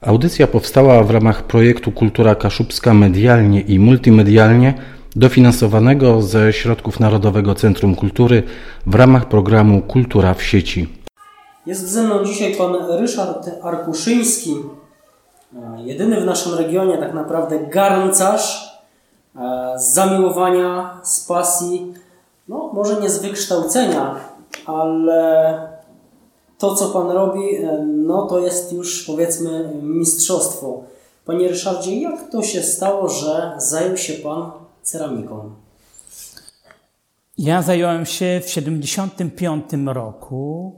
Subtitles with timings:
[0.00, 4.74] Audycja powstała w ramach projektu Kultura Kaszubska medialnie i multimedialnie,
[5.16, 8.42] dofinansowanego ze środków Narodowego Centrum Kultury
[8.86, 10.88] w ramach programu Kultura w sieci.
[11.66, 14.56] Jest ze mną dzisiaj pan Ryszard Arkuszyński,
[15.56, 18.78] e, jedyny w naszym regionie tak naprawdę garncarz
[19.36, 21.94] e, z zamiłowania, z pasji,
[22.48, 24.14] no może nie z wykształcenia,
[24.66, 25.77] ale
[26.58, 30.82] to, co Pan robi, e, no to jest już powiedzmy mistrzostwo.
[31.24, 34.50] Panie Ryszardzie, jak to się stało, że zajął się Pan
[34.82, 35.50] ceramiką?
[37.38, 40.72] Ja zająłem się w 75 roku.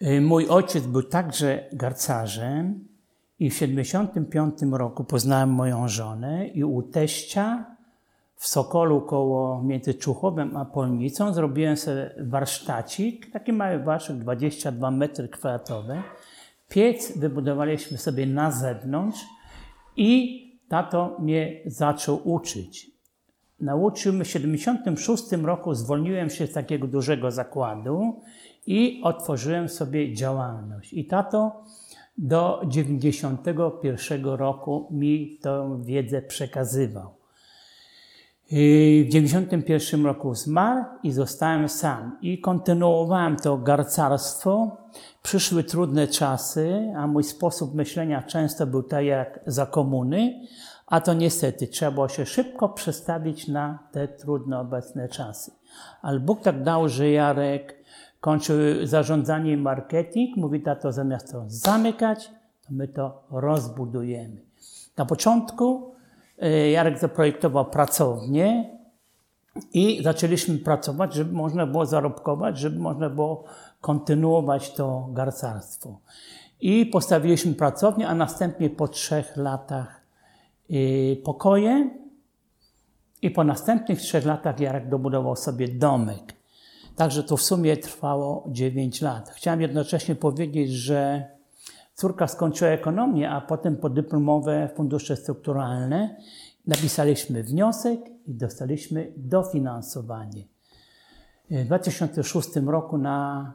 [0.00, 2.88] E, mój ojciec był także garcarzem
[3.38, 7.75] i w 75 roku poznałem moją żonę i u teścia
[8.36, 15.28] w Sokolu koło między Czuchowem a Polnicą zrobiłem sobie warsztacik, taki mały warsztat, 22 metry
[15.28, 16.02] kwadratowe.
[16.68, 19.20] Piec wybudowaliśmy sobie na zewnątrz
[19.96, 22.90] i tato mnie zaczął uczyć.
[23.60, 28.20] Nauczył mnie w 76 roku, zwolniłem się z takiego dużego zakładu
[28.66, 30.92] i otworzyłem sobie działalność.
[30.92, 31.64] I tato
[32.18, 37.15] do 91 roku mi tę wiedzę przekazywał.
[38.46, 42.18] W 1991 roku zmarł i zostałem sam.
[42.22, 44.76] I kontynuowałem to garcarstwo.
[45.22, 50.40] Przyszły trudne czasy, a mój sposób myślenia często był tak jak za komuny,
[50.86, 55.52] a to niestety trzeba było się szybko przestawić na te trudne obecne czasy.
[56.02, 57.84] Ale Bóg tak dał, że Jarek
[58.20, 60.36] kończył zarządzanie i marketing.
[60.36, 62.30] Mówi tato, zamiast to zamykać,
[62.66, 64.36] to my to rozbudujemy.
[64.96, 65.95] Na początku
[66.72, 68.76] Jarek zaprojektował pracownię
[69.72, 73.44] i zaczęliśmy pracować, żeby można było zarobkować, żeby można było
[73.80, 76.00] kontynuować to garcarstwo.
[76.60, 80.00] I postawiliśmy pracownię, a następnie po trzech latach
[80.70, 80.74] e,
[81.16, 81.90] pokoje
[83.22, 86.36] i po następnych trzech latach Jarek dobudował sobie domek.
[86.96, 89.30] Także to w sumie trwało 9 lat.
[89.30, 91.24] Chciałem jednocześnie powiedzieć, że
[91.96, 96.16] Córka skończyła ekonomię, a potem podyplomowe fundusze strukturalne.
[96.66, 100.44] Napisaliśmy wniosek i dostaliśmy dofinansowanie.
[101.50, 103.52] W 2006 roku na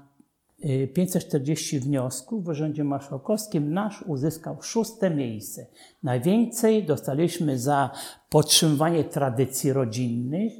[0.93, 5.65] 540 y, wniosków w Urzędzie Marszałkowskim nasz uzyskał szóste miejsce.
[6.03, 7.89] Najwięcej dostaliśmy za
[8.29, 10.53] podtrzymywanie tradycji rodzinnych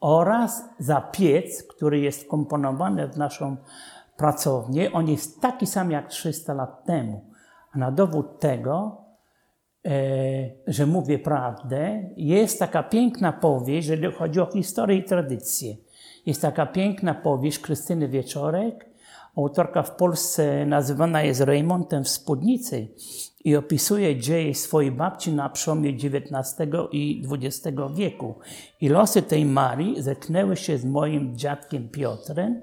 [0.00, 3.56] oraz za piec, który jest komponowany w naszą
[4.16, 7.24] pracownię, on jest taki sam jak 300 lat temu.
[7.72, 9.04] A na dowód tego,
[9.86, 9.90] e,
[10.66, 15.76] że mówię prawdę, jest taka piękna powieść, jeżeli chodzi o historię i tradycję.
[16.26, 18.86] Jest taka piękna powieść Krystyny Wieczorek.
[19.36, 22.88] Autorka w Polsce nazywana jest Reymontem w spódnicy
[23.44, 28.34] i opisuje dzieje swojej babci na przełomie XIX i XX wieku.
[28.80, 32.62] I losy tej Marii zetknęły się z moim dziadkiem Piotrem,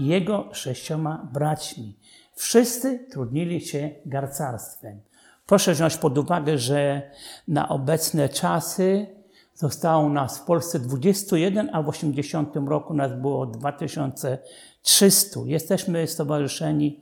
[0.00, 1.96] i jego sześcioma braćmi.
[2.34, 5.00] Wszyscy trudnili się garcarstwem.
[5.46, 7.10] Proszę wziąć pod uwagę, że
[7.48, 9.06] na obecne czasy
[9.54, 15.40] zostało nas w Polsce 21, a w 80 roku nas było 2300.
[15.46, 17.00] Jesteśmy stowarzyszeni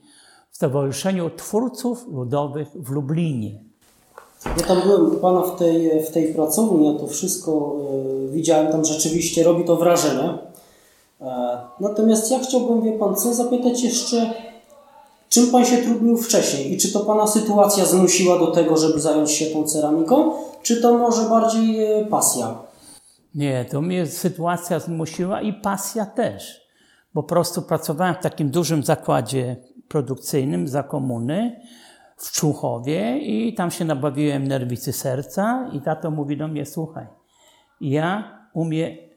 [0.50, 3.58] w Stowarzyszeniu Twórców Ludowych w Lublinie.
[4.44, 7.76] Ja tam byłem u Pana w tej, w tej pracowni, ja to wszystko
[8.28, 10.47] y, widziałem, tam rzeczywiście robi to wrażenie.
[11.20, 14.34] E, natomiast ja chciałbym, wie Pan co, zapytać jeszcze,
[15.28, 19.30] czym Pan się trudnił wcześniej i czy to Pana sytuacja zmusiła do tego, żeby zająć
[19.30, 22.58] się tą ceramiką, czy to może bardziej e, pasja?
[23.34, 26.68] Nie, to mnie sytuacja zmusiła i pasja też.
[27.12, 29.56] Po prostu pracowałem w takim dużym zakładzie
[29.88, 31.60] produkcyjnym za komuny
[32.16, 37.06] w Człuchowie i tam się nabawiłem nerwicy serca i tato mówi do mnie, słuchaj,
[37.80, 39.07] ja umiem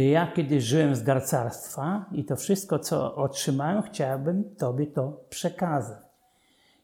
[0.00, 6.04] ja kiedyś żyłem z garcarstwa i to wszystko, co otrzymałem, chciałbym Tobie to przekazać.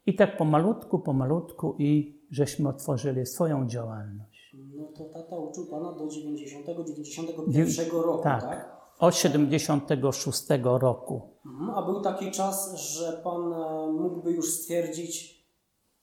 [0.07, 4.57] I tak pomalutku, pomalutku i żeśmy otworzyli swoją działalność.
[4.77, 8.43] No to tata uczył Pana do 90, 91 roku, tak?
[8.43, 8.77] tak?
[8.99, 11.23] Od 76 roku.
[11.47, 15.45] Mhm, a był taki czas, że Pan e, mógłby już stwierdzić,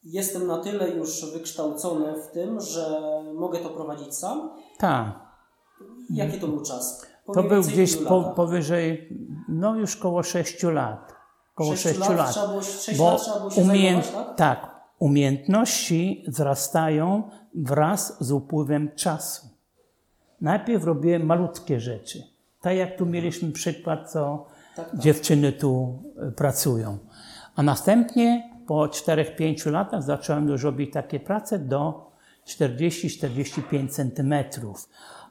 [0.04, 3.01] jestem na tyle już wykształcony w tym, że
[3.36, 4.50] mogę to prowadzić sam?
[4.77, 5.26] Tak.
[6.09, 7.06] Jaki to był czas?
[7.25, 9.09] Po to był gdzieś po, powyżej,
[9.48, 11.15] no już koło 6 lat.
[11.56, 12.31] Koło 6, 6 lat.
[12.31, 14.36] Trzeba było, 6 bo lat trzeba było się zajmować, tak?
[14.36, 17.24] tak, umiejętności wzrastają
[17.56, 19.48] wraz z upływem czasu.
[20.42, 22.24] Najpierw robiłem malutkie rzeczy.
[22.62, 24.45] Tak jak tu mieliśmy przykład, co
[24.75, 25.00] tak, tak.
[25.00, 26.98] dziewczyny tu e, pracują.
[27.56, 32.12] A następnie po 4-5 latach zacząłem już robić takie prace do
[32.48, 34.33] 40-45 cm.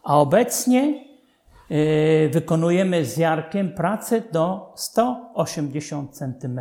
[0.07, 1.05] A obecnie
[1.71, 6.61] yy, wykonujemy z Jarkiem pracę do 180 cm.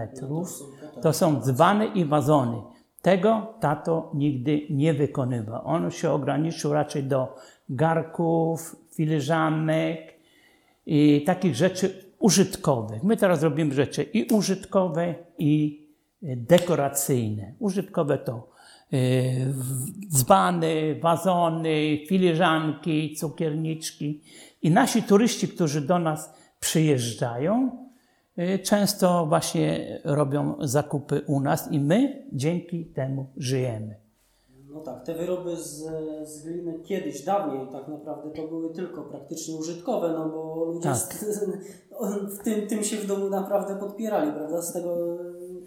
[1.01, 2.57] To są dzbany i wazony.
[3.01, 5.61] Tego tato nigdy nie wykonywał.
[5.65, 7.35] On się ograniczył raczej do
[7.69, 10.13] garków, filiżanek
[10.85, 13.03] i takich rzeczy użytkowych.
[13.03, 15.81] My teraz robimy rzeczy i użytkowe, i
[16.21, 17.53] dekoracyjne.
[17.59, 18.54] Użytkowe to
[20.11, 24.21] dzbany, wazony, filiżanki, cukierniczki.
[24.61, 27.71] I nasi turyści, którzy do nas przyjeżdżają,
[28.37, 33.95] e, często właśnie robią zakupy u nas i my dzięki temu żyjemy.
[34.75, 35.83] No tak, te wyroby z,
[36.29, 40.97] z gliny kiedyś, dawniej tak naprawdę to były tylko praktycznie użytkowe, no bo ludzie Tak.
[40.97, 41.49] z,
[42.39, 44.61] w tym, tym się w domu naprawdę podpierali, prawda?
[44.61, 44.97] Z tego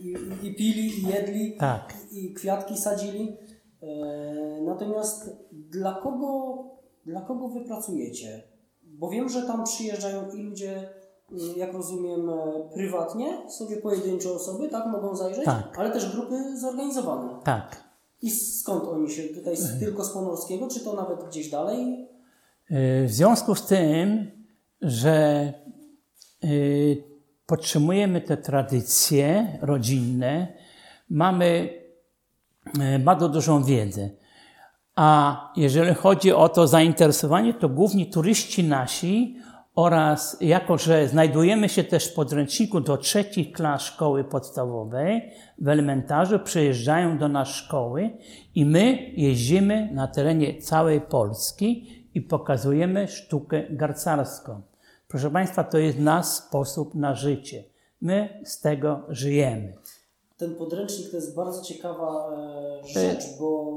[0.00, 1.94] i, i pili, i jedli, Tak.
[2.12, 3.36] i kwiatki sadzili.
[3.82, 6.64] E, natomiast dla kogo,
[7.06, 8.42] dla kogo wy pracujecie?
[8.82, 10.88] Bo wiem, że tam przyjeżdżają i ludzie,
[11.32, 12.34] mm, jak rozumiem, e,
[12.74, 15.78] prywatnie, sobie pojedyncze osoby, tak, mogą zajrzeć, Tak.
[15.78, 17.38] ale też grupy zorganizowane.
[17.44, 17.84] Tak.
[18.22, 19.54] I skąd oni się tutaj?
[19.80, 22.08] Tylko z Pomorskiego, czy to nawet gdzieś dalej?
[22.70, 24.30] Y, W związku z tym,
[24.82, 25.52] że
[27.48, 30.46] podtrzymujemy te tradycje rodzinne,
[31.10, 31.68] mamy
[33.00, 34.10] bardzo dużą wiedzę.
[34.96, 39.36] A jeżeli chodzi o to zainteresowanie, to główni turyści nasi
[39.74, 46.38] oraz jako, że znajdujemy się też w podręczniku do trzecich klas szkoły podstawowej, w elementarzu
[46.38, 48.10] przyjeżdżają do nas szkoły
[48.54, 54.67] i my jeździmy na terenie całej Polski i pokazujemy sztukę garcarską.
[55.08, 57.64] Proszę Państwa, to jest nasz sposób na życie.
[58.00, 59.72] My z tego żyjemy.
[60.36, 62.30] Ten podręcznik to jest bardzo ciekawa
[62.82, 63.74] e, rzecz, bo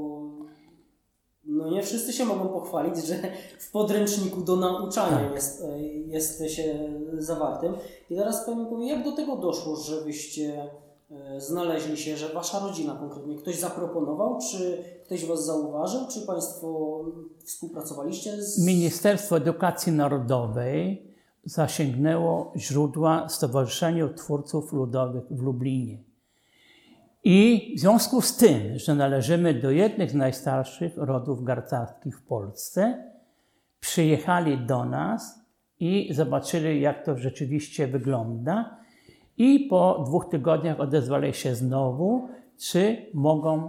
[1.44, 3.14] no nie wszyscy się mogą pochwalić, że
[3.58, 5.34] w podręczniku do nauczania Tak.
[5.34, 7.74] jest, e, jest się zawartym.
[8.10, 10.70] I teraz Pani powie, jak do tego doszło, że Wyście
[11.10, 17.00] e, znaleźli się, że Wasza rodzina konkretnie, ktoś zaproponował, czy ktoś Was zauważył, czy Państwo
[17.44, 18.66] współpracowaliście z...
[18.66, 21.11] Ministerstwo Edukacji Narodowej
[21.44, 25.98] zasięgnęło źródła Stowarzyszenia Twórców Ludowych w Lublinie.
[27.24, 33.12] I w związku z tym, że należymy do jednych z najstarszych rodów garcarskich w Polsce,
[33.80, 35.42] przyjechali do nas
[35.80, 38.76] i zobaczyli, jak to rzeczywiście wygląda.
[39.36, 42.28] I po dwóch tygodniach odezwali się znowu,
[42.58, 43.68] czy mogą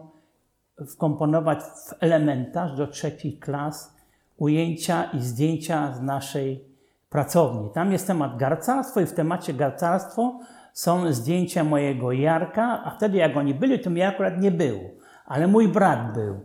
[0.87, 3.95] wkomponować w elementarz do trzecich klas
[4.37, 6.72] ujęcia i zdjęcia z naszej
[7.13, 7.69] pracowni.
[7.73, 10.39] Tam jest temat garcarstwo i w temacie garcarstwo
[10.73, 14.81] są zdjęcia mojego Jarka, a wtedy jak oni byli, to mnie akurat nie było,
[15.25, 16.35] ale mój brat był.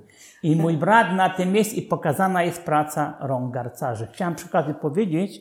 [0.42, 4.08] I mój brat na tym jest i pokazana jest praca rąk garcarzy.
[4.12, 5.40] Chciałem przy okazji powiedzieć,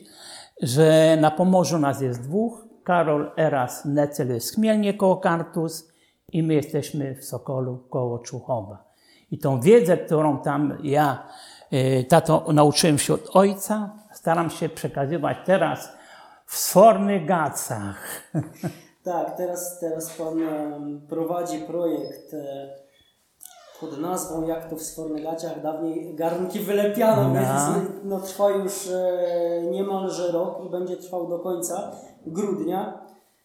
[0.62, 2.68] że na Pomorzu nas jest dwóch.
[2.84, 5.92] Karol Eras Necel jest Chmielnie koło Kartus
[6.32, 8.84] i my jesteśmy w Sokolu koło Czuchowa.
[9.30, 11.22] I tą wiedzę, którą tam ja,
[11.72, 15.92] y, tato, nauczyłem się od ojca, staram się przekazywać teraz
[16.46, 17.96] w sfornych gacach.
[19.04, 20.36] Tak, teraz, teraz Pan
[21.08, 22.68] prowadzi projekt e,
[23.80, 27.34] pod nazwą Jak to w Sfornegaciach dawniej garnki wylepiano, No.
[27.34, 31.92] więc no, trwa już e, niemalże rok i będzie trwał do końca
[32.26, 33.00] grudnia.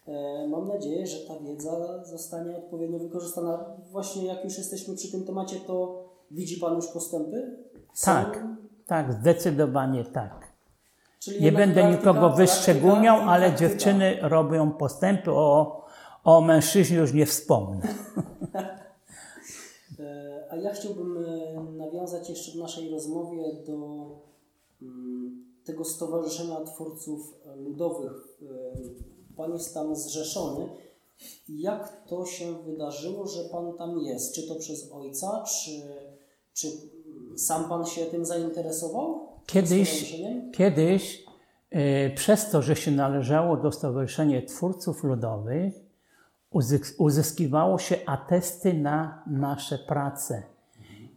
[0.08, 3.66] E, Mam nadzieję, że ta wiedza zostanie odpowiednio wykorzystana.
[3.92, 7.58] Właśnie jak już jesteśmy przy tym temacie, to widzi Pan już postępy?
[7.94, 8.12] Są?
[8.12, 8.44] Tak,
[8.88, 10.43] tak, zdecydowanie tak.
[11.24, 13.70] Czyli Nie będę nikogo wyszczególniał, ale praktyka.
[13.70, 15.82] dziewczyny robią postępy, o,
[16.24, 17.82] o mężczyźnie już nie wspomnę.
[20.00, 23.76] E, A ja chciałbym e, nawiązać jeszcze w naszej rozmowie do
[24.82, 28.38] mm, tego Stowarzyszenia Twórców Ludowych.
[28.42, 30.70] E, Pan jest tam zrzeszony.
[31.50, 34.36] Jak to się wydarzyło, że Pan tam jest?
[34.36, 35.72] Czy to przez ojca, czy,
[36.54, 36.68] czy
[37.38, 39.33] sam Pan się tym zainteresował?
[39.46, 40.16] Kiedyś,
[40.54, 41.24] kiedyś
[41.72, 45.74] e, przez to, że się należało do Stowarzyszenia Twórców Ludowych,
[46.54, 50.44] uzysk- uzyskiwało się atesty na nasze prace.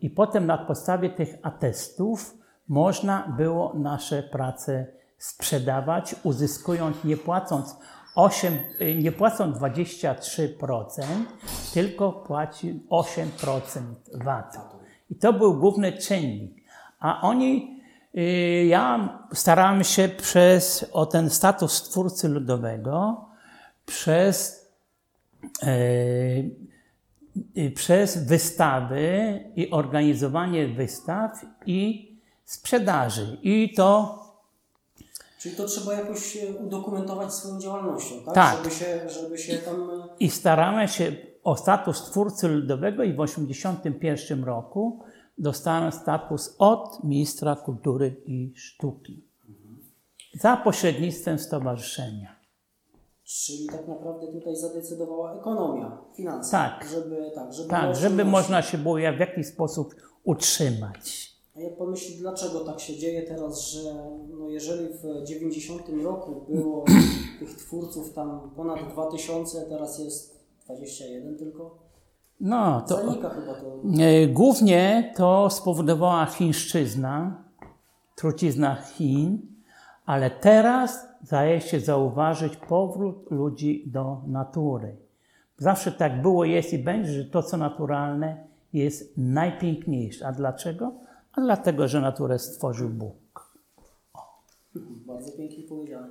[0.01, 4.87] I potem na podstawie tych atestów można było nasze prace
[5.19, 7.77] sprzedawać, uzyskując, nie płacąc
[8.15, 11.27] 8, y, nie płacąc 23%,
[11.75, 13.81] tylko płaci 8%
[14.15, 14.61] VAT-u.
[15.11, 16.65] I to był główny czynnik.
[17.01, 17.76] A oni,
[18.69, 23.25] ja starałem się przez, o ten status twórcy ludowego,
[23.87, 24.67] przez
[25.63, 25.69] e,
[27.59, 31.31] y, przez wystawy i organizowanie wystaw
[31.67, 32.11] i
[32.45, 33.39] sprzedaży.
[33.43, 34.23] I to
[35.39, 38.35] Czyli to trzeba jakoś udokumentować swoją działalnością, tak?
[38.35, 38.57] Tak.
[38.57, 39.91] Żeby, się, żeby się tam...
[39.91, 45.01] e, i staramy się o status twórcy ludowego i w 1981 roku
[45.39, 49.27] dostałem status od ministra kultury i sztuki
[50.41, 52.37] za pośrednictwem stowarzyszenia.
[53.25, 56.51] Czyli tak naprawdę tutaj zadecydowała ekonomia, finanse.
[56.51, 56.89] Tak.
[56.91, 61.37] Żeby, tak, żeby, Tak, żeby można się było w jakiś sposób utrzymać.
[61.57, 66.47] A jak pan myśli, dlaczego tak się dzieje teraz, że no jeżeli w 90 roku
[66.49, 66.85] było
[67.39, 71.86] tych twórców tam ponad 2000, teraz jest 21 tylko?
[72.41, 73.83] No, to Zanika chyba to.
[74.03, 77.45] e, głównie to spowodowała chińszczyzna,
[78.17, 79.39] trucizna Chin,
[80.07, 84.97] ale teraz daje się zauważyć powrót ludzi do natury.
[85.59, 90.27] Zawsze tak było, jest i będzie, że to, co naturalne, jest najpiękniejsze.
[90.27, 90.93] A dlaczego?
[91.33, 93.57] A dlatego, że naturę stworzył Bóg.
[95.07, 96.09] Bardzo pięknie powiedziane.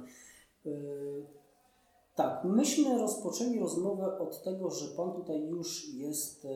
[2.15, 6.49] Tak, myśmy rozpoczęli rozmowę od tego, że Pan tutaj już jest e,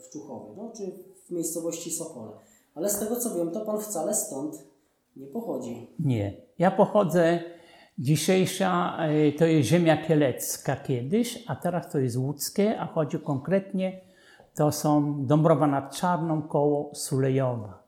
[0.00, 0.92] w Czuchowie, no, czy
[1.26, 2.30] w miejscowości Sokole.
[2.74, 4.64] Ale z tego co wiem, to Pan wcale stąd
[5.16, 5.90] nie pochodzi.
[5.98, 6.36] Nie.
[6.58, 7.42] Ja pochodzę,
[7.98, 14.00] dzisiejsza e, to jest ziemia kielecka kiedyś, a teraz to jest łódzkie, a chodzi konkretnie,
[14.54, 17.82] to są Dąbrowa nad Czarną koło Sulejowa.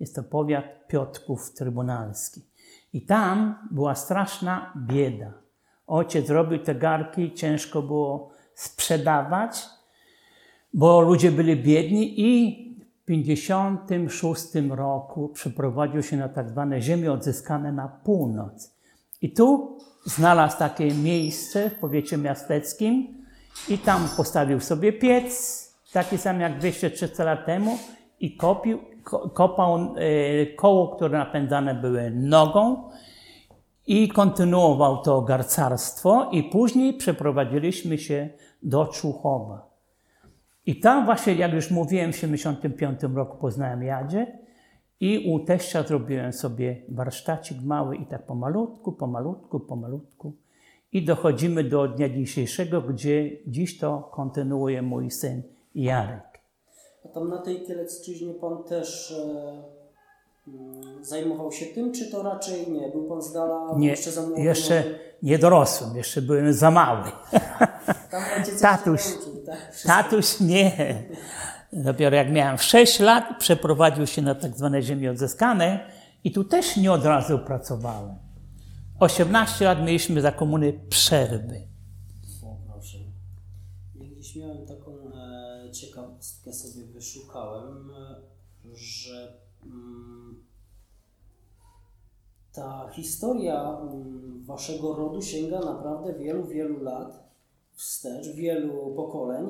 [0.00, 2.42] Jest to powiat Piotrków Trybunalski.
[2.92, 5.47] I tam była straszna bieda.
[5.88, 9.66] Ojciec robił te garki, ciężko było sprzedawać,
[10.74, 12.64] bo ludzie byli biedni i
[13.02, 18.74] w 56 roku przeprowadził się na tak zwane ziemie odzyskane na północ.
[19.22, 23.24] I tu znalazł takie miejsce w powiecie miasteckim
[23.68, 27.78] i tam postawił sobie piec, taki sam jak 200-300 lat temu
[28.20, 32.90] i kopił, ko, kopał e, koło, które napędzane były nogą
[33.88, 38.28] i kontynuował to garcarstwo i później przeprowadziliśmy się
[38.62, 39.70] do Czuchowa.
[40.66, 44.38] I tam właśnie, jak już mówiłem, w 1975 roku poznałem Jadzie
[45.00, 50.32] i u teścia zrobiłem sobie warsztacik mały i tak pomalutku, pomalutku, pomalutku.
[50.92, 55.42] I dochodzimy do dnia dzisiejszego, gdzie dziś to kontynuuje mój syn
[55.74, 56.40] Jarek.
[57.04, 59.77] A tam na tej Kielecczyźnie Pan też e,
[61.02, 62.88] zajmował się tym, czy to raczej nie?
[62.88, 64.42] Był Pan z dala Nie, jeszcze za młody?
[64.42, 64.84] jeszcze
[65.22, 67.10] nie dorosłem, jeszcze byłem za mały.
[68.10, 68.22] Tam
[68.60, 69.04] Tatuś.
[69.04, 69.58] nauczył, tak?
[69.86, 71.02] Tatuś nie.
[71.72, 75.90] Dopiero jak miałem 6 lat, przeprowadził się na tak zwane ziemie odzyskane
[76.24, 78.14] i tu też nie od razu pracowałem.
[79.00, 81.60] 18 lat mieliśmy za komuny przerwy.
[82.44, 82.98] O, proszę.
[83.94, 84.90] Ja gdzieś miałem taką
[85.66, 89.32] e, ciekawostkę sobie wyszukałem, e, że
[92.52, 97.28] ta historia mm, waszego rodu sięga naprawdę wielu, wielu lat
[97.72, 99.48] wstecz, wielu pokoleń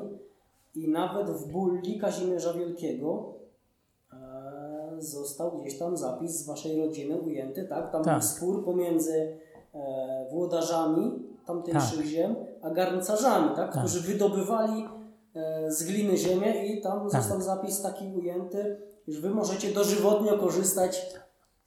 [0.75, 3.33] i nawet w bulli Kazimierza Wielkiego
[4.13, 4.17] e,
[4.97, 7.91] został gdzieś tam zapis z waszej rodziny ujęty, tak?
[7.91, 8.19] Tam Tak.
[8.19, 9.37] był spór pomiędzy
[9.73, 13.71] e, włodarzami tamtejszych ziem, a garncarzami, tak?
[13.71, 14.85] którzy wydobywali
[15.67, 17.21] z gliny ziemię i tam Tak.
[17.21, 18.77] został zapis taki ujęty,
[19.07, 21.05] że wy możecie dożywotnio korzystać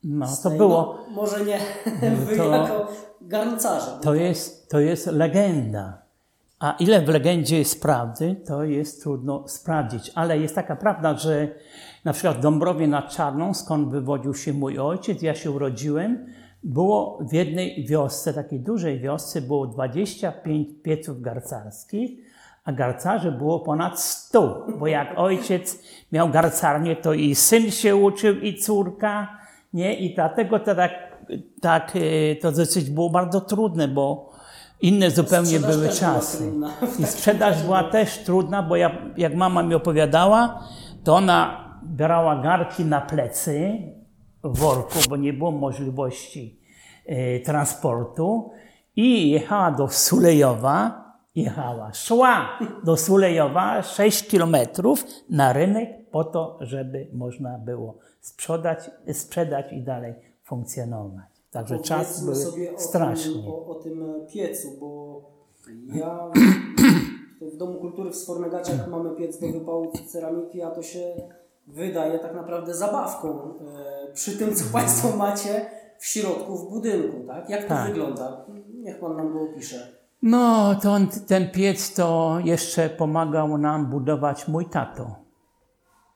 [0.05, 1.59] No, z to tej, było, no, może nie
[2.27, 2.89] wy to- jako
[3.21, 3.91] garncarze.
[4.03, 6.03] to jest, to jest legenda.
[6.61, 10.13] A ile w legendzie jest prawdy, to jest trudno sprawdzić.
[10.15, 11.49] Ale jest taka prawda, że
[12.05, 16.27] na przykład w Dąbrowie nad Czarną, skąd wywodził się mój ojciec, ja się urodziłem,
[16.65, 22.11] było w jednej wiosce, takiej dużej wiosce, było 25 pieców garcarskich,
[22.65, 28.41] a garcarzy było ponad 100, bo jak ojciec miał garcarnię, to i syn się uczył,
[28.41, 29.39] i córka,
[29.73, 29.95] nie?
[29.95, 30.93] I dlatego to tak,
[31.61, 34.33] tak e, to dosyć było bardzo trudne, bo
[34.81, 36.53] inne zupełnie Sprzedaż były była czasy.
[36.99, 40.63] I sprzedaż była też trudna, bo ja, jak mama mi opowiadała,
[41.05, 43.79] to ona brała garki na plecy
[44.45, 46.61] w worku, bo nie było możliwości
[47.07, 48.51] e, transportu
[48.97, 51.02] i jechała do Sulejowa,
[51.35, 59.73] jechała, szła do Sulejowa 6 kilometrów na rynek po to, żeby można było sprzedać, sprzedać
[59.73, 61.25] i dalej funkcjonować.
[61.51, 62.77] Także Powiedzmy były sobie o.
[63.33, 65.21] Tym, o, o tym piecu, bo
[65.95, 66.31] ja
[67.41, 71.15] w Domu Kultury w Sfornegaciach mamy piec do wypału ceramiki, a to się
[71.67, 73.29] wydaje tak naprawdę zabawką
[74.09, 75.67] e, przy tym, co Państwo macie
[75.99, 77.51] w środku w budynku, tak?
[77.51, 77.89] Jak to Tak.
[77.89, 78.47] wygląda?
[78.75, 80.02] Niech Pan nam go opisze.
[80.23, 85.17] No, to ten piec to jeszcze pomagał nam budować mój tato.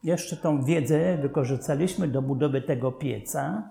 [0.03, 3.71] Jeszcze tą wiedzę wykorzystaliśmy do budowy tego pieca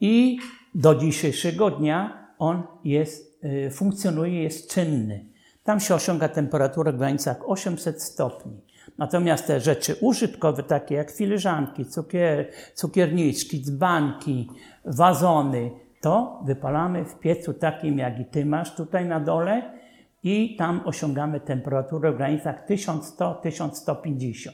[0.00, 0.38] i
[0.74, 5.26] do dzisiejszego dnia on jest, y, funkcjonuje, jest czynny.
[5.64, 8.60] Tam się osiąga temperaturę w granicach 800 stopni.
[8.98, 14.48] Natomiast te rzeczy użytkowe, takie jak filiżanki, cukier, cukierniczki, dzbanki,
[14.84, 15.70] wazony,
[16.00, 19.80] to wypalamy w piecu takim, jak i ty masz tutaj na dole
[20.22, 24.50] i tam osiągamy temperaturę w granicach 1100-1150.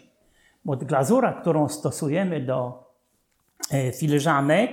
[0.65, 2.85] Bo glazura, którą stosujemy do
[3.73, 4.71] e, filiżanek,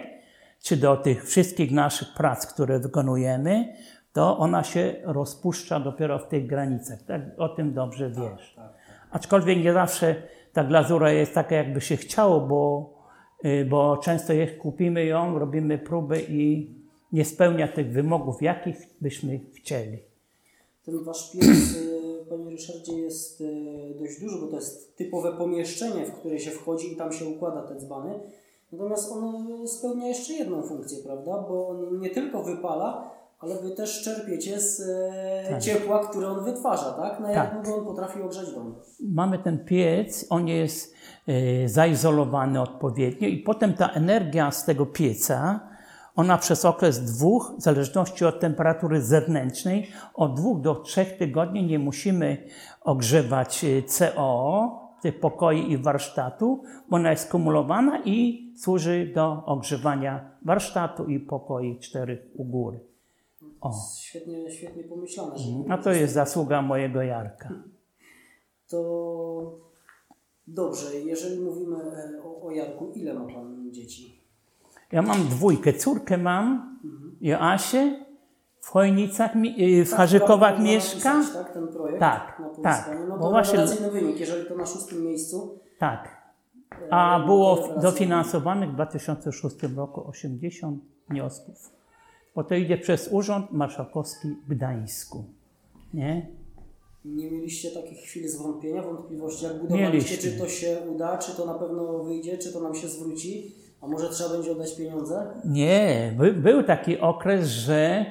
[0.62, 3.74] czy do tych wszystkich naszych prac, które wykonujemy,
[4.14, 7.04] to ona się rozpuszcza dopiero w tych granicach.
[7.04, 7.22] Tak?
[7.38, 8.56] O tym dobrze wiesz.
[9.12, 10.16] Aczkolwiek nie zawsze
[10.54, 12.94] ta glazura jest taka, jakby się chciało, bo,
[13.70, 16.70] bo często jak kupimy ją, robimy próby i
[17.14, 19.98] nie spełnia tych wymogów, jakich byśmy chcieli.
[20.86, 23.46] Ten wasz piec, y, panie Ryszardzie, jest y,
[24.00, 27.62] dość duży, bo to jest typowe pomieszczenie, w które się wchodzi i tam się układa
[27.62, 28.20] te dzbany.
[28.72, 31.46] Natomiast ono spełnia jeszcze jedną funkcję, prawda?
[31.50, 33.12] Bo on nie tylko wypala,
[33.44, 35.62] ale wy też czerpiecie z e, Tak.
[35.62, 37.20] ciepła, które on wytwarza, tak?
[37.20, 37.64] Na jak Tak.
[37.64, 38.76] długo on potrafi ogrzać dom?
[39.10, 40.96] Mamy ten piec, on jest
[41.28, 45.60] e, zaizolowany odpowiednio i potem ta energia z tego pieca,
[46.16, 51.80] ona przez okres dwóch, w zależności od temperatury zewnętrznej, od dwóch do trzech tygodni nie
[51.80, 52.38] musimy
[52.82, 60.32] ogrzewać e, CO, tych pokoi i warsztatu, bo ona jest kumulowana i służy do ogrzewania
[60.46, 62.93] warsztatu i pokoi czterech u góry.
[63.64, 65.38] O, Świetnie, świetnie pomyślane.
[65.38, 67.50] Że a to jest zasługa mojego Jarka.
[68.68, 69.60] To
[70.48, 74.22] dobrze, jeżeli mówimy e, o, o Jarku, ile ma Pan dzieci?
[74.92, 75.74] Ja mam dwójkę.
[75.74, 76.80] Córkę mam,
[77.22, 78.06] Joasię,
[78.62, 81.14] w Chojnicach, y, w Tak, Harzykowach można mieszka.
[81.14, 82.98] napisać, tak, ten projekt Tak, na tak.
[83.10, 85.60] No Bo to właśnie- wynik, jeżeli to na szóstym miejscu.
[85.80, 86.22] Tak.
[86.82, 91.70] e, A było dofinansowanych w 2006 roku 80 wniosków.
[92.36, 95.26] Bo to idzie przez Urząd Marszałkowski w Gdańsku.
[95.94, 96.28] Nie?
[97.06, 100.32] Nie mieliście takich chwil zwątpienia, wątpliwości, jak budowaliście, Mieliśmy.
[100.32, 103.88] czy to się uda, czy to na pewno wyjdzie, czy to nam się zwróci, a
[103.88, 105.28] może trzeba będzie oddać pieniądze?
[105.46, 108.06] Nie, by, był taki okres, że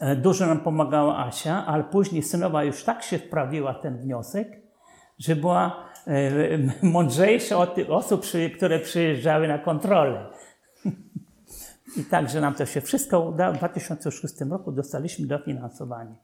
[0.00, 4.60] e, dużo nam pomagała Asia, ale później synowa już tak się wprawiła ten wniosek,
[5.18, 8.22] że była e, mądrzejsza od tych osób,
[8.56, 10.26] które przyjeżdżały na kontrolę.
[11.96, 13.54] I także nam to się wszystko udało.
[13.54, 16.14] W 2006 roku dostaliśmy dofinansowanie.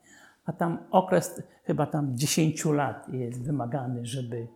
[0.45, 4.47] A tam okres chyba tam 10 lat jest wymagany, żeby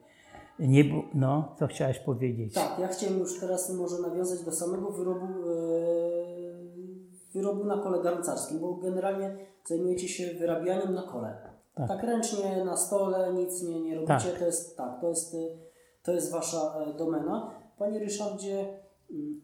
[0.59, 1.03] nie było.
[1.13, 2.53] No, co chciałeś powiedzieć?
[2.53, 5.51] Tak, ja chciałem już teraz może nawiązać do samego wyrobu, e,
[7.33, 11.37] wyrobu na kole garncarskim, bo generalnie zajmujecie się wyrabianiem na kole.
[11.75, 12.03] Tak, Tak.
[12.03, 14.39] ręcznie, na stole, nic nie, nie robicie, Tak.
[14.39, 15.35] to jest tak, to jest,
[16.03, 17.51] to jest wasza e, domena.
[17.77, 18.79] Panie Ryszardzie,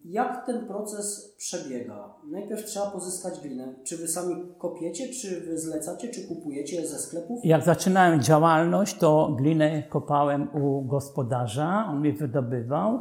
[0.06, 2.14] jak ten proces przebiega?
[2.32, 3.76] Najpierw trzeba pozyskać glinę.
[3.84, 7.40] Czy wy sami kopiecie, czy wy zlecacie, czy kupujecie ze sklepów?
[7.44, 13.00] Jak zaczynałem działalność, to glinę kopałem u gospodarza, on mi wydobywał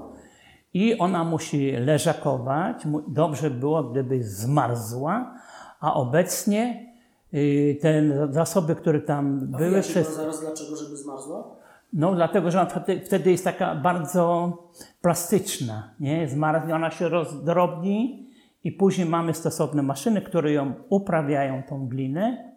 [0.74, 2.82] i ona musi leżakować.
[3.08, 5.34] Dobrze było, gdyby zmarzła,
[5.80, 6.92] a obecnie
[7.34, 8.02] y, te
[8.32, 10.16] zasoby, które tam A były przez...
[10.16, 11.56] zaraz dlaczego, żeby zmarzła?
[11.96, 12.66] No dlatego, że
[13.04, 14.52] wtedy jest taka bardzo
[15.02, 16.28] plastyczna, nie?
[16.28, 18.28] Zmarznie, ona się rozdrobni
[18.64, 22.52] i później mamy stosowne maszyny, które ją uprawiają, tą glinę.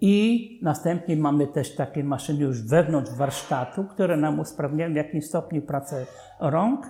[0.00, 5.62] I następnie mamy też takie maszyny już wewnątrz warsztatu, które nam usprawniają w jakimś stopniu
[5.62, 6.06] pracę
[6.40, 6.86] rąk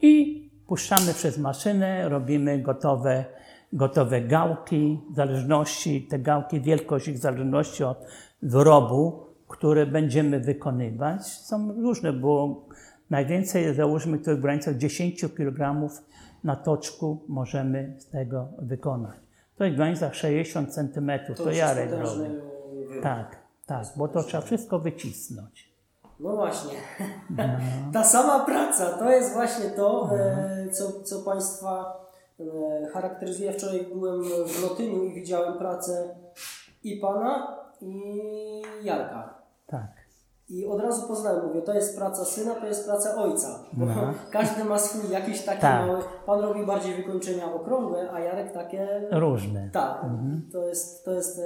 [0.00, 3.24] i puszczamy przez maszynę, robimy gotowe,
[3.72, 7.98] gotowe gałki, w zależności, te gałki, wielkość ich w zależności od
[8.42, 11.26] wyrobu, które będziemy wykonywać.
[11.26, 12.64] Są różne, bo
[13.10, 15.88] najwięcej, załóżmy, to w granicach 10 kg
[16.44, 19.16] na toczku możemy z tego wykonać.
[19.56, 22.30] To jest w granicach 60 cm, to, już Jarek robi.
[23.02, 23.36] Tak,
[23.66, 25.74] tak, bo to trzeba wszystko wycisnąć.
[26.20, 26.74] No właśnie.
[27.92, 32.00] Ta sama praca to jest właśnie to, e, co, co Państwa
[32.40, 33.52] e, charakteryzuje.
[33.52, 36.14] Wczoraj byłem w Lotyniu i widziałem pracę
[36.84, 38.22] i Pana, i
[38.82, 39.39] Jarka.
[39.70, 40.00] Tak.
[40.48, 43.64] I od razu poznałem, mówię, to jest praca syna, to jest praca ojca.
[43.72, 43.94] Bo No.
[44.30, 45.86] każdy ma swój jakiś taki Tak.
[45.86, 45.98] mały.
[46.26, 49.08] Pan robi bardziej wykończenia okrągłe, a Jarek takie.
[49.10, 49.70] Różne.
[49.72, 50.04] Tak,
[50.52, 51.40] to jest, to jest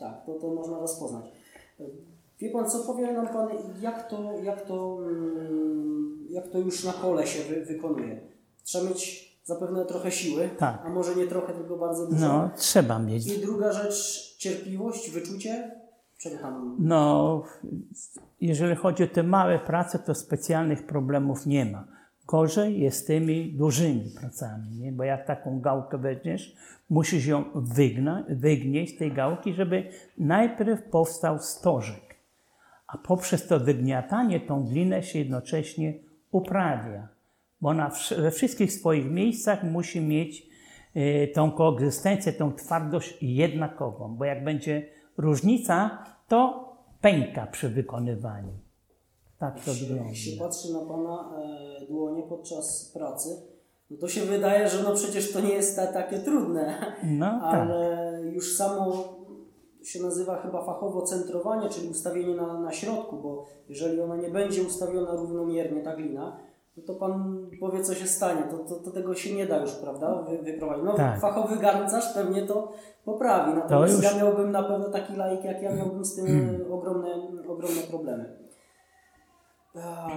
[0.00, 1.24] tak, to, to można rozpoznać.
[2.40, 3.48] Wie pan co, powie nam pan,
[3.80, 8.20] jak to, jak to, mm, jak to już na kole się wy, wykonuje?
[8.64, 10.82] Trzeba mieć zapewne trochę siły, Tak.
[10.84, 12.28] a może nie trochę, tylko bardzo dużo.
[12.28, 13.26] No, trzeba mieć.
[13.26, 15.75] I druga rzecz, cierpliwość, wyczucie.
[16.18, 16.76] Czego tam?
[16.78, 17.42] No,
[18.40, 21.84] jeżeli chodzi o te małe prace, to specjalnych problemów nie ma.
[22.26, 24.92] Gorzej jest z tymi dużymi pracami, nie?
[24.92, 26.56] bo jak taką gałkę weźmiesz,
[26.90, 32.16] musisz ją wygna, wygnieść z tej gałki, żeby najpierw powstał stożek,
[32.86, 35.94] a poprzez to wygniatanie tą glinę się jednocześnie
[36.30, 37.08] uprawia,
[37.60, 40.46] bo ona we wszystkich swoich miejscach musi mieć
[40.94, 45.98] e, tą koegzystencję, tą twardość jednakową, bo jak będzie różnica,
[46.28, 46.68] to
[47.00, 48.52] pęka przy wykonywaniu.
[49.38, 50.04] Tak to wygląda.
[50.04, 51.30] Jak się patrzy na Pana
[51.82, 53.42] e, dłonie podczas pracy,
[53.90, 56.74] no to się wydaje, że no przecież to nie jest ta, takie trudne,
[57.04, 57.54] No tak.
[57.54, 59.04] ale już samo
[59.84, 64.62] się nazywa chyba fachowo centrowanie, czyli ustawienie na, na środku, bo jeżeli ona nie będzie
[64.62, 66.36] ustawiona równomiernie, ta glina,
[66.76, 69.72] no to Pan powie, co się stanie, to, to, to tego się nie da już,
[69.72, 70.84] prawda, wy, wyprowadzić.
[70.84, 71.20] No Tak.
[71.20, 72.72] fachowy garncarz pewnie to
[73.04, 77.08] poprawi, natomiast już- ja miałbym na pewno taki laik jak ja, miałbym z tym ogromne,
[77.48, 78.36] ogromne problemy.
[79.74, 80.08] A,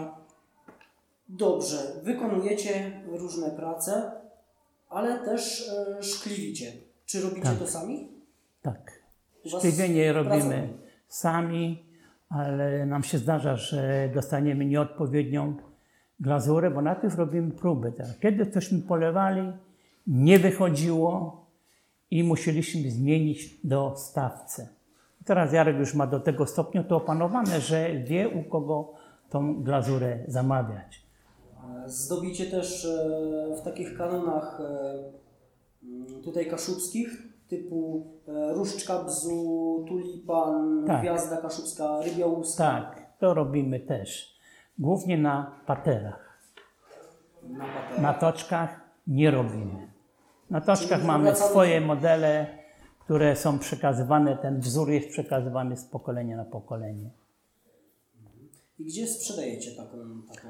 [1.31, 4.11] Dobrze, wykonujecie różne prace,
[4.89, 6.71] ale też e, szkliwicie.
[7.05, 7.57] Czy robicie Tak.
[7.59, 8.07] to sami?
[8.61, 8.99] Tak.
[9.45, 10.69] Szkliwienie robimy
[11.07, 11.85] sami,
[12.29, 15.55] ale nam się zdarza, że dostaniemy nieodpowiednią
[16.19, 17.91] glazurę, bo najpierw robimy próby.
[17.91, 18.19] Tak.
[18.21, 19.51] Kiedy cośmy polewali,
[20.07, 21.45] nie wychodziło
[22.11, 24.67] i musieliśmy zmienić dostawcę.
[25.25, 28.93] Teraz Jarek już ma do tego stopnia to opanowane, że wie u kogo
[29.29, 31.09] tą glazurę zamawiać.
[31.85, 41.01] Zdobicie też e, w takich kanonach e, tutaj kaszubskich, typu e, różdżka bzu, tulipan, Tak.
[41.01, 42.63] gwiazda kaszubska, rybiołuska.
[42.63, 44.38] Tak, to robimy też.
[44.79, 46.39] Głównie na paterach.
[47.49, 48.01] Na paterach.
[48.01, 49.87] Na toczkach nie robimy.
[50.49, 52.47] Na toczkach mamy swoje modele,
[52.99, 57.09] które są przekazywane, ten wzór jest przekazywany z pokolenia na pokolenie.
[58.79, 59.97] I gdzie sprzedajecie taką,
[60.35, 60.47] taką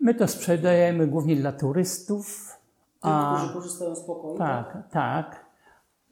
[0.00, 2.56] My to sprzedajemy głównie dla turystów.
[3.02, 4.38] tym, A, którzy korzystają z pokoju?
[4.38, 5.46] tak, tak.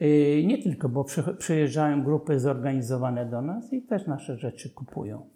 [0.03, 5.27] Y, Nie tylko, bo przy, przyjeżdżają grupy zorganizowane do nas i też nasze rzeczy kupują.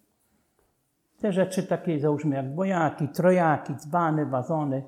[1.20, 4.82] Te rzeczy takie załóżmy jak bojaki, trojaki, dzbany, wazony,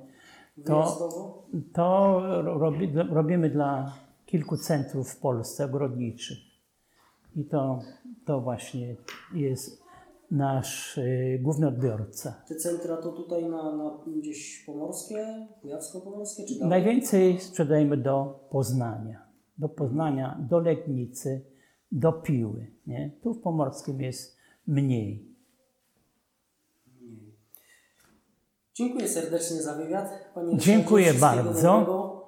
[0.64, 1.08] to,
[1.72, 3.92] to robi, robimy dla
[4.26, 6.38] kilku centrów w Polsce ogrodniczych.
[7.36, 7.78] I to,
[8.24, 8.96] to właśnie
[9.34, 9.82] jest
[10.30, 12.42] nasz y, główny odbiorca.
[12.48, 16.70] Te centra to tutaj na, na gdzieś pomorskie, kujawsko-pomorskie czy dalej?
[16.70, 19.22] Najwięcej sprzedajemy do Poznania.
[19.58, 21.44] Do Poznania, do Legnicy,
[21.92, 22.66] do Piły.
[22.86, 23.10] Nie?
[23.22, 25.31] Tu w Pomorskim jest mniej.
[28.74, 30.10] Dziękuję serdecznie za wywiad.
[30.34, 31.52] Panie Dziękuję bardzo.
[31.52, 32.22] dobrego.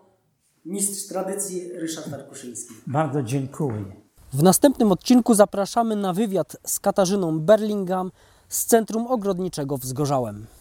[0.65, 2.75] Mistrz tradycji Ryszard Tarkuszyński.
[2.87, 3.85] Bardzo dziękuję.
[4.33, 8.13] W następnym odcinku zapraszamy na wywiad z Katarzyną Berlingam
[8.49, 10.47] z Centrum Ogrodniczego w Zgorzałem.